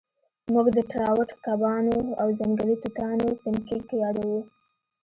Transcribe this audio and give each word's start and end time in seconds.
موږ 0.53 0.67
د 0.77 0.79
ټراوټ 0.91 1.29
کبانو 1.45 1.97
او 2.21 2.27
ځنګلي 2.39 2.75
توتانو 2.83 3.27
پینکیک 3.41 3.85
یادوو 4.03 4.39